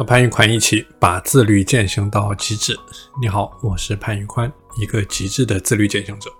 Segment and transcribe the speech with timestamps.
[0.00, 2.74] 和潘玉宽一起把自律践行到极致。
[3.20, 6.30] 你好，我是潘玉宽，一个极致的自律践行者。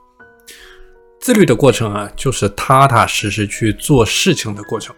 [1.21, 4.97] 自律的过程啊，就是踏踏实实去做事情的过程。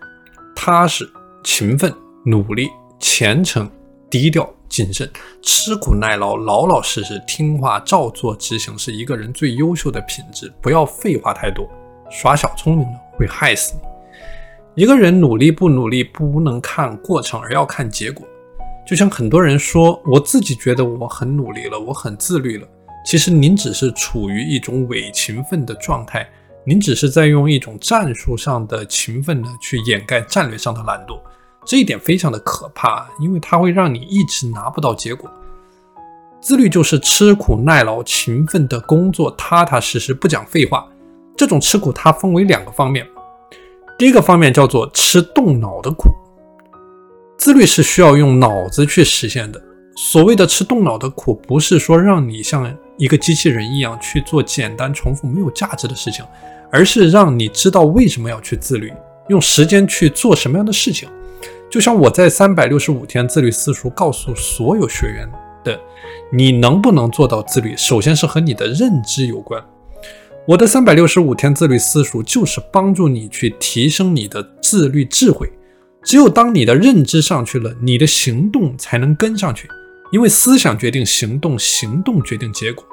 [0.54, 1.11] 踏实、
[1.43, 1.93] 勤奋、
[2.25, 3.68] 努力、虔诚、
[4.09, 5.11] 低调、谨慎、
[5.43, 10.49] 吃苦耐劳、老老实实、听话照做执行，是一个人最优秀的品质。
[10.63, 11.68] 不要废话太多，
[12.08, 14.85] 耍小聪明了会害死你。
[14.85, 18.25] 一个人努力不努力，不能看过程，而要看结果。
[18.85, 22.67] 就像很多人说，我自己觉得我很努力了，我很自律了。
[23.04, 26.29] 其实您只是处于一种伪勤奋的状态，
[26.64, 31.18] 您只是在用一种战术上的勤奋呢去掩盖战略上的懒惰。
[31.64, 35.31] 这一点非常的可怕，因为它会让你一直拿不到结果。
[36.41, 40.89] 自律就是吃苦耐劳、勤奋的工作，踏踏实实，不讲废话。
[41.37, 43.06] 这种吃苦它分为两个方面，
[43.97, 46.11] 第一个方面叫做吃动脑的苦。
[47.43, 49.61] 自律是需要用脑子去实现的。
[49.97, 56.25] 所谓的吃动脑的苦，不是说让你像一个机器人一样去做简单、重复、没有价值的事情，
[56.71, 58.93] 而是让你知道为什么要去自律，
[59.29, 61.09] 用时间去做什么样的事情。
[61.69, 65.29] 就像我在三百六十五天自律私塾告诉所有学员
[65.65, 65.77] 的，
[66.31, 69.61] 你能不能做到自律，首先是和你的认知有关。
[70.47, 75.53] 我的三百六十五天自律私塾就是帮助你去提升你的自律智慧。
[76.05, 79.69] 只有当你的认知上去了，你的行动才能跟上去。
[80.11, 82.84] 因为思想决定行动，行动决定结果。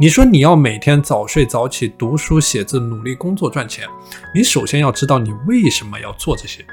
[0.00, 3.86] 你说你要每天早睡早起读书写字，努力工作赚钱，
[4.34, 6.64] 你首先要知道你为什么要做这些。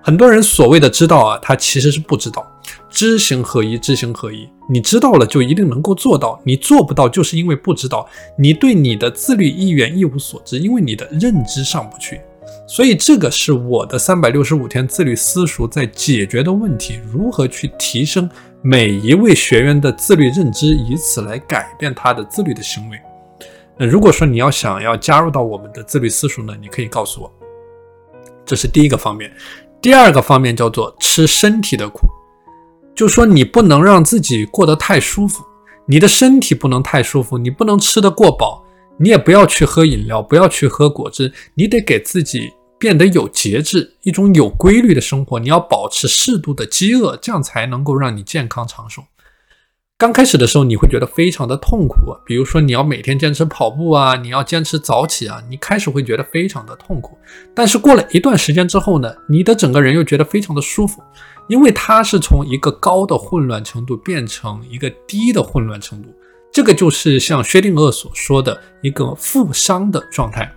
[0.00, 2.46] 很多人所谓的知道啊，他其实是不知道。
[2.88, 4.48] 知行合一，知行合一。
[4.70, 8.08] 你知道了就一定能够做到，你做不到就是因为不知道。
[8.38, 12.18] 你对你的自律意愿一无所知，因为你的认知上不去。
[12.70, 18.28] 所以，这个是我的三百六十五天自律私塾在解决的问题：如何去提升
[18.60, 23.00] 每一位学员的自律认知，以此来改变他的自律的行为。
[23.78, 27.32] 那如果说你要想要加入到我们的自律私塾呢，你可以告诉我。
[28.44, 29.32] 这是第一个方面。
[29.80, 32.06] 第二个方面叫做吃身体的苦，
[32.94, 35.42] 就说你不能让自己过得太舒服，
[35.86, 38.62] 你的身体不能太舒服，你不能吃得过饱。
[39.00, 45.38] 你也不要去喝饮料，不要去喝果汁，你得给自己变得有节制，一种有规律的生活。
[45.38, 49.02] 你要保持适度的饥饿，这样才能够让你健康长寿。
[49.96, 57.18] 刚开始的时候，你会觉得非常的痛苦，比如说你要每天坚持跑步啊，你要坚持早起啊，你开始会觉得非常的痛苦。
[57.52, 61.02] 但是过了一段时间之后呢，你的整个人又觉得非常的舒服，
[61.48, 66.08] 因为它是从一个高的混乱程度变成一个低的混乱程度。
[66.52, 70.48] 这个就是像薛定谔所说的一个负伤的状态，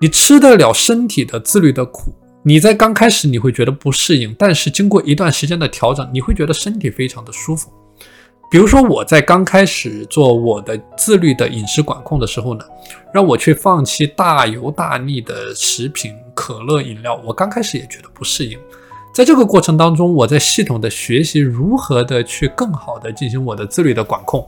[0.00, 2.14] 你吃得了身体的自律的苦，
[2.44, 7.68] 你在刚开始你会觉得不适应，但是经过一段时间的调整，你会觉得身体非常的舒服。
[8.50, 12.64] 比如说我在刚开始做我的自律的饮食管控的时候呢，
[13.12, 18.56] 让我去放弃大油大腻的食品、可乐饮料，我刚开始也觉得不适应。
[19.12, 24.46] 在这个过程当中，我在系统的学习如何的去更好的进行我的自律的管控。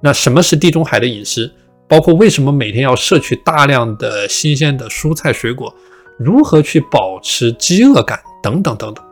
[0.00, 1.50] 那什么是地中海的饮食？
[1.86, 5.72] 包括为什么每天要摄取大量的新鲜的蔬菜水果？
[6.18, 8.20] 如何去保持饥饿感？
[8.42, 9.04] 等等等等。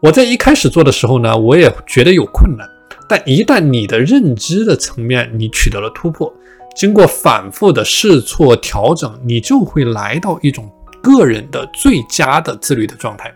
[0.00, 2.66] 我在一开始做的时候呢，我也觉得有困难。
[3.08, 6.32] 但一旦你的认知的层面你取得了突破，
[6.74, 10.70] 经过反复的试错调整，你就会来到一种
[11.02, 13.32] 个人的最佳的自律的状态。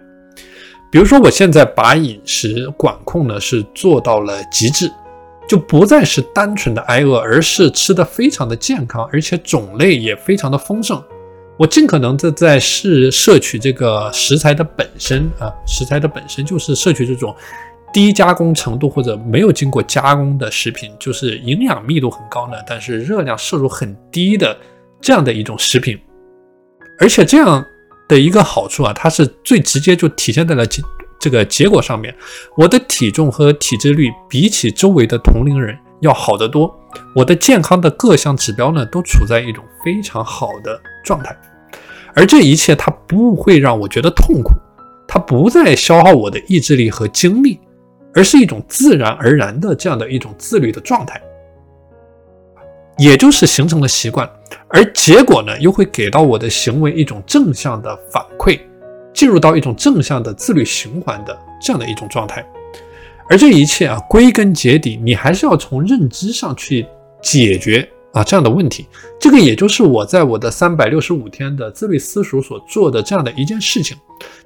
[0.91, 4.91] 比如说，我现在把饮食管控呢是做到了极致。
[5.51, 11.03] 就不再是单纯的挨饿，而是吃的非常的健康，而且种类也非常的丰盛。
[11.59, 17.35] 我尽可能的在是摄取这个食材的本身啊，食材的本身就是摄取这种
[17.93, 24.57] 低加工程度或者没有经过加工的食品，就是营养密度很高呢，但是热量摄入很低的
[25.01, 25.99] 这样的一种食品。
[27.01, 27.67] 而且这样
[28.09, 30.65] 的一个好处啊，它是最直接就体现在了。
[31.21, 32.13] 这个结果上面，
[32.57, 36.75] 我的体重和体脂率比起周围的同龄人要好得多。
[37.15, 41.37] 我的健康的各项指标呢，都处在一种非常好的状态。
[42.15, 44.51] 而这一切，它不会让我觉得痛苦，
[45.07, 47.61] 它不再消耗我的意志力和精力，
[48.15, 51.21] 而是一种自然而然的这样的一种自律的状态，
[52.97, 54.29] 也就是形成了习惯。
[54.69, 58.59] 而结果呢，又会给到我的行为一种正向的反馈。
[59.13, 62.45] 进入到一种正向的自律循环的这样的一种状态，
[63.29, 66.87] 而这一切啊，归根结底，你还是要从认知上去
[67.21, 68.87] 解决啊这样的问题。
[69.21, 73.97] 这个也就是我在我的三百六十五天的自律私塾所做的这样的一件事情，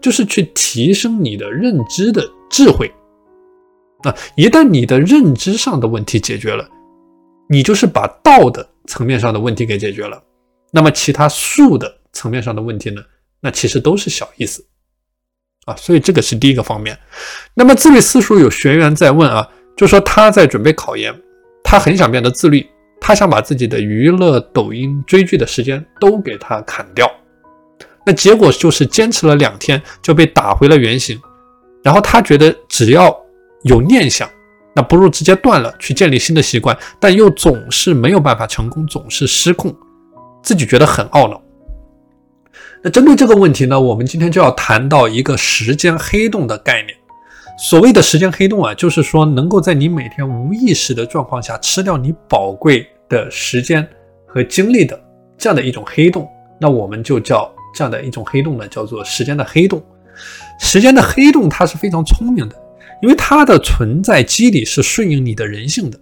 [0.00, 2.90] 就是去提升你的认知的智慧。
[4.02, 6.68] 啊，一旦你的认知上的问题解决了，
[7.48, 10.22] 你就是把道的层面上的问题给解决了。
[10.70, 13.00] 那么其他术的层面上的问题呢？
[13.44, 14.66] 那其实都是小意思
[15.66, 15.76] 啊。
[15.76, 16.98] 所以这个是第一个方面。
[17.52, 19.46] 那么自律私塾有学员在问啊，
[19.76, 21.14] 就说他在准备考研，
[21.62, 22.66] 他很想变得自律，
[23.00, 27.08] 他想把自己的娱乐、抖音、追剧的时间都给他砍掉。
[28.06, 31.20] 那结果就是坚持了两天就被打回了原形。
[31.82, 33.14] 然后他觉得只要
[33.64, 34.26] 有念想，
[34.74, 39.74] 那不如直接断了，去建立新的习惯，但又总是没有办法成功，总是失控，
[40.42, 41.43] 自己觉得很懊恼。
[42.84, 46.94] 那针对这个问题呢，我们今天就要谈到一个时间黑洞的概念。
[47.58, 53.88] 所谓的时间黑洞啊，就是说能够在你每天无意识的状况下吃掉你宝贵的时间
[54.26, 55.02] 和精力的
[55.38, 56.28] 这样的一种黑洞。
[56.60, 59.82] 那我们就叫这样的一种黑洞呢，叫做时间的黑洞。
[60.60, 62.56] 时间的黑洞，它是非常聪明的，
[63.00, 65.98] 因为它的存在机理是顺应你的人性的。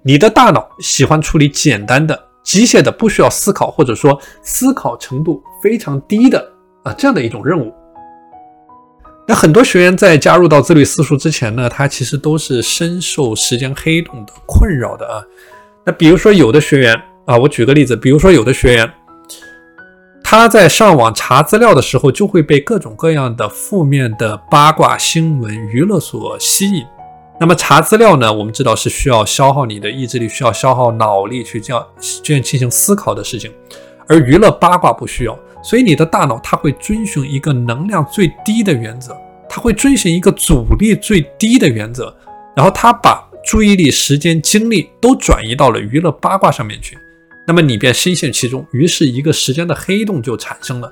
[0.00, 6.38] 你的大脑喜欢处理简单的、机械的、不需要思考或者说思考程度非常低的
[6.84, 7.72] 啊这样的一种任务。
[9.26, 15.24] 那很多学员在加入到自律私塾之前呢，他其实都是深受时间黑洞的困扰的啊。
[15.84, 16.94] 那比如说有的学员
[17.24, 18.92] 啊，我举个例子，比如说有的学员。
[20.26, 26.84] 他在上网查资料的时候，就会被各种各样的负面的八卦新闻、娱乐所吸引。
[27.40, 28.32] 那么查资料呢？
[28.32, 31.84] 我们知道是需要消耗你的意志力，需要消耗脑力去这样
[32.22, 33.52] 这样进行思考的事情，
[34.06, 35.36] 而娱乐八卦不需要。
[35.62, 39.16] 所以你的大脑它会遵循一个能量最低的原则，
[39.48, 42.14] 它会遵循一个阻力最低的原则，
[42.54, 46.96] 然后它把注意力、时间、精力都转移到了娱乐八卦上面去。
[47.46, 50.90] 那么你便深陷其中，于是一个时间的黑洞就产生了。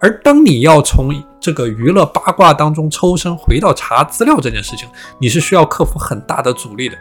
[0.00, 4.88] 而当你要从这个娱乐八卦当中抽身，回到查资料这件事情，
[5.20, 6.96] 你是需要克服很大的阻力的。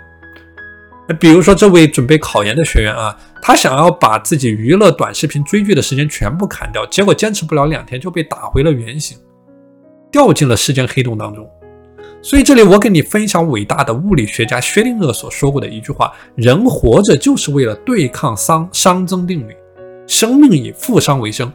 [1.07, 9.17] 那比如说这位准备考研的学员啊，他想要把自己娱乐短视频追剧的时间全部砍掉，结果坚持不了两天就被打回了原形，
[10.11, 11.49] 掉进了时间黑洞当中。
[12.21, 19.55] 所以这里我给你分享伟大的物理学家薛定谔所说过的一句话：人活着就是为了对抗熵熵增定律，
[20.07, 21.49] 生命以负熵为生，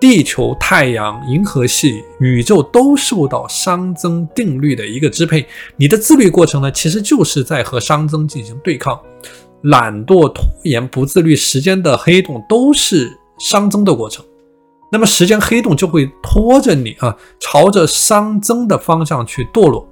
[0.00, 5.46] 地球、太阳、银河系、宇宙都受到熵增定律的一个支配。
[5.76, 8.98] 你的自律过程呢，其实就是在和熵增进行对抗。
[9.62, 13.10] 懒惰、拖延、不自律，时间的黑洞都是
[13.40, 14.24] 熵增的过程。
[14.92, 19.86] 那么时间黑洞就会拖着你啊，朝着熵增的方向去堕落，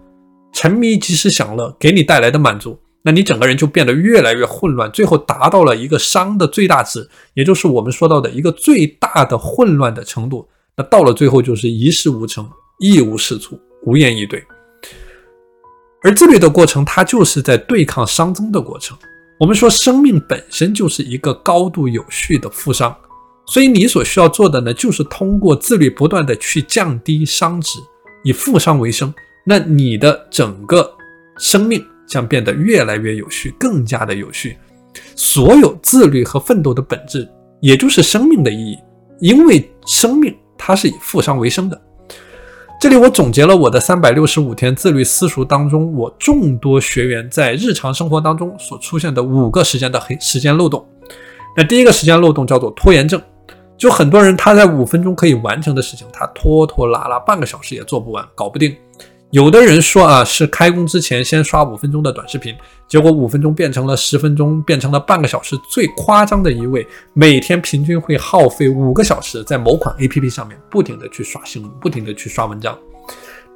[0.52, 10.48] 沉迷即时享乐给你带来的满足，那你整个人就变得越来越混乱，最后达到了一个熵的最大值，也就是我们说到的一个最大的混乱的程度。
[10.76, 12.50] 那到了最后就是一事无成，
[12.80, 14.44] 一无是处，无言以对。
[16.02, 18.98] 而自律的过程，它就是在对抗熵增的过程。
[19.38, 22.92] 我们说，生命本身就是一个高度有序的负熵。
[23.46, 27.78] 所以你所需要做的呢，就是通过自律不断的去降低熵值，
[28.24, 29.14] 以负熵为生，
[29.44, 30.92] 那你的整个
[31.38, 34.56] 生命将变得越来越有序，更加的有序。
[35.14, 37.28] 所有自律和奋斗的本质，
[37.60, 38.78] 也就是生命的意义，
[39.20, 41.80] 因为生命它是以负熵为生的。
[42.78, 50.86] 这里我总结了我的三百六十五天自律私塾当中，我众多学员在日常生活当中所出现的五个时间的黑时间漏洞。
[51.56, 53.20] 那第一个时间漏洞叫做拖延症。
[53.78, 58.74] 就很多人他在五分钟可以完成的事情，他拖拖拉拉半个小时也做不完，搞不定。
[59.30, 62.54] 有的人说啊，是开工之前先刷五分钟的短视频，
[62.86, 65.56] 结果五分钟变成了十分钟，变成了半个小时。
[65.68, 72.78] 最夸张的一位，每天平均会耗费五个小时在某款 APP 上面不停的去刷新闻，不停的去刷文章。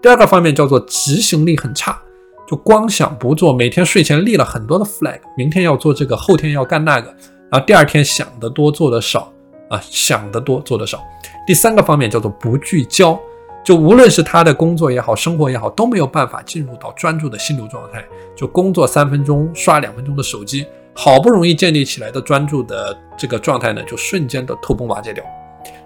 [0.02, 2.02] 第二个方面叫做执行力很差，
[2.48, 7.06] 就光想不做，每天睡前立了很多的 flag，明天要做这个，后天要干那个，
[7.50, 9.32] 然后第二天想得多做的少。
[9.70, 11.00] 啊，想得多，做得少。
[11.46, 13.16] 第三个方面叫做不聚焦，
[13.62, 18.05] 就无论是他的工作也好，生活也好，都没有办法进入到专注的心流状态。
[18.35, 25.23] 就工作三分钟，刷两分钟的手机，好不容易建立起来的专注的这个状态呢，就瞬间的土崩瓦解掉。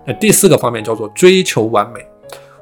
[0.07, 2.00] 那第四个方面叫做追求完美。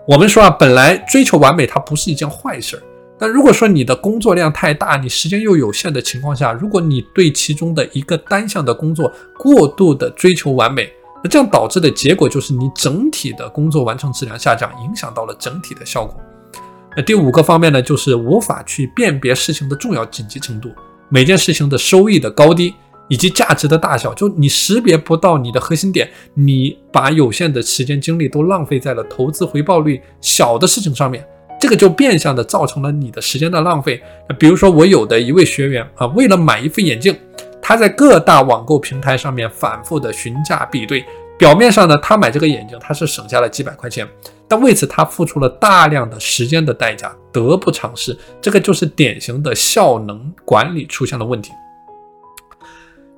[0.08, 2.82] 我们说啊，本来追求完美它不是一件坏事儿，
[3.18, 10.90] 但如果说你的工作量太大，你时间又有限的情况下，如果你对其中的一个单项的工作过度的追求完美，
[11.22, 16.20] 那这样导致的结果就是你整体的工作完成质量下降，影响到了整体的效果。
[16.96, 20.70] 那第五个方面呢，就是无法去辨别事情的重要紧急程度，
[21.08, 22.74] 每件事情的收益的高低
[23.08, 31.24] 以及价值的大小，就你识别不到你的核心点，你把有限的时间精力都浪费在了投资回报率小的事情上面，
[31.60, 34.02] 这个就变相的造成了你的时间的浪费。
[34.38, 37.16] 比如说，我有的一位学员啊，为了买一副眼镜，
[37.72, 41.02] 他在各大网购平台上面反复的询价比对。
[41.38, 44.06] 表面上呢，他买这个眼镜他是省下了几百块钱，
[44.46, 48.14] 但为此他付出了大量的时间的代价，得不偿失。
[48.42, 51.50] 这个就是典型的效能管理出现了问题。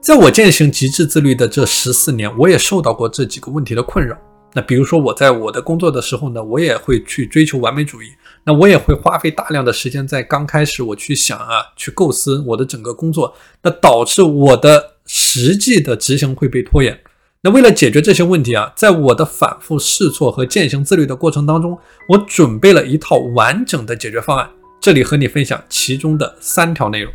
[0.00, 4.16] 在我践行极致自律的这十四年，我也受到过这几个问题的困扰。
[4.52, 8.06] 那比如说我在我的工作的时候呢，我也会去追求完美主义，
[8.46, 17.00] 那我也会花费大量的时间在刚开始我去想啊，去构思我的整个工作，那导致我的实际的执行会被拖延。
[17.40, 24.48] 那为了解决这些问题啊，在我的反复试错和践行自律的过程当中，我准备了一套完整的解决方案。
[24.80, 27.12] 这里和你分享其中的三条内容。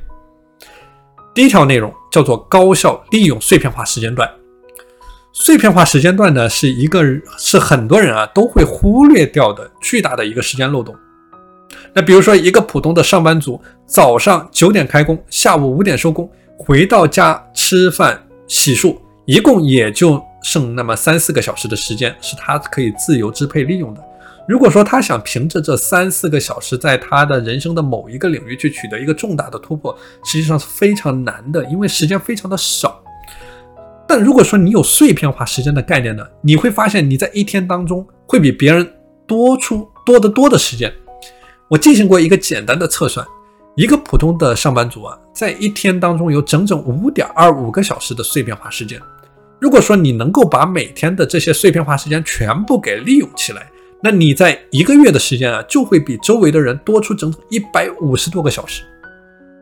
[1.36, 4.28] 第一条内容叫做高效利用碎片化时间段。
[5.32, 7.04] 碎片化时间段呢，是一个
[7.38, 10.96] 是很多人啊都会忽略掉的巨大的一个时间漏洞。
[11.94, 18.98] 那比如说一个普通的上班族，早上九点开工，下午五点收工，回到家吃饭洗漱。
[19.26, 24.04] 一共也就剩那么三四个小时的时间是他可以自由支配利用的。
[24.48, 29.96] 如果说他想凭着这三四个小时，在他的人生的某一个领域去取得一个重大的突破，
[30.26, 33.00] 实际上是非常难的，因为时间非常的少。
[34.08, 38.92] 但如果说你有碎片化时间的概念呢，你会发现你在一天当中会比别人
[39.28, 40.92] 多出多得多的时间。
[41.70, 43.26] 我进行过一个简单的测算。
[43.76, 49.00] 一个普通的上班族啊，在一天当中有整整五点二五个小时的碎片化时间。
[49.60, 53.70] 如果说你能够把每天的这些碎片化时间全部给利用起来，
[54.02, 58.84] 那你在一个月的时间啊，就会比周围的人多出整整一百五十多个小时。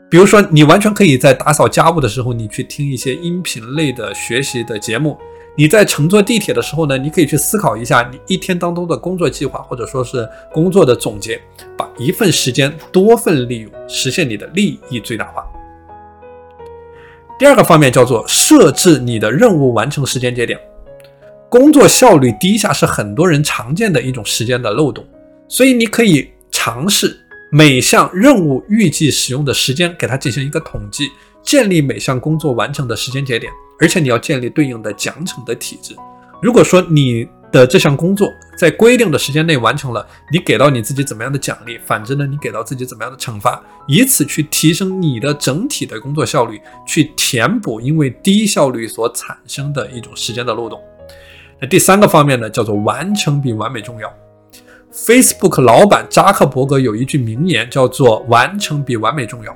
[0.10, 5.18] 比如说，你完全可以在打扫家务的时候，你去听一些音频类的学习的节目。
[5.60, 11.42] 你在乘坐地铁的时候呢，你可以去思考一下你一天当中的工作计划，或者说是工作的总结，
[11.76, 15.44] 把一份时间多份利用，实现你的利益最大化。
[17.40, 20.60] 第二个方面叫做设置你的任务完成时间节点，
[21.50, 25.04] 工作效率低下是很多人常见的一种时间的漏洞，
[25.48, 27.20] 所以你可以尝试
[27.52, 31.10] 每项任务预计使用的时间，给它进行一个统计，
[31.42, 33.52] 建立每项工作完成的时间节点。
[33.80, 35.96] 而且你要建立对应的奖惩的体制。
[36.42, 41.80] 如果说你的这项工作在规定的时间内完成了，你给到你自己怎么样的奖励？
[41.86, 43.62] 反之呢，你给到自己怎么样的惩罚？
[43.88, 50.80] 以此去提升你的整体的工作效率，去填补因为低效率所产生的一种时间的漏洞。
[51.60, 54.14] 那第三个方面呢，叫做完成比完美重要。
[54.94, 59.56] Facebook 老板扎克伯格有一句名言，叫做“完成比完美重要”。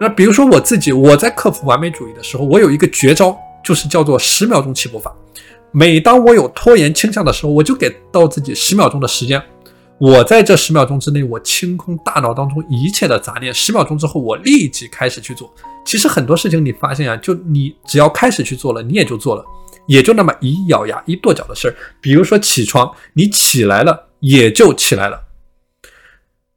[0.00, 5.12] 那比如说我自己，我在克服完美主义的时候，我有一个绝招，就是叫做十秒钟起步法。
[5.72, 9.42] 每当我有拖延倾向的时候，我就给到自己十秒钟的时间。
[9.98, 13.52] 我在这十秒钟之内，我清空大脑当中一切的杂念。
[13.52, 15.52] 十秒钟之后，我立即开始去做。
[15.84, 19.44] 其实很多事情你发现啊，就你只要开始去做了，你也就做了，
[19.88, 21.74] 也就那么一咬牙一跺脚的事儿。
[22.00, 25.20] 比如说起床，你起来了，也就起来了。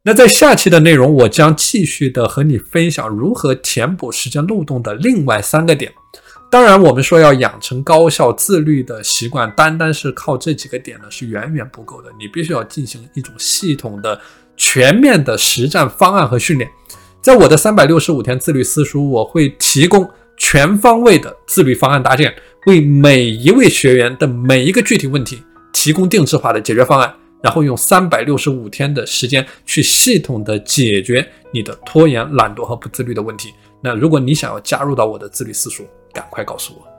[0.04, 5.94] 那在下期的内容，我将继续的和你分享如何填补时间漏洞的另外三个点。
[6.50, 12.10] 当然，我们说要养成高效自律的习惯，单单是靠这几个点呢是远远不够的。
[12.20, 14.20] 你必须要进行一种系统的、
[14.58, 16.68] 全面的实战方案和训练。
[17.22, 22.34] 在我的三百六十五天自律私塾，我会提供全方位的自律方案搭建，
[22.66, 27.14] 为每一位学员的每一个具体问题提供定制化的解决方案。
[27.42, 33.54] 然后用三百六十五天的时间去系统的解决你的拖延、懒惰和不自律的问题。
[33.82, 35.84] 那如果你想要加入到我的自律私塾，
[36.14, 36.91] 赶快告诉我。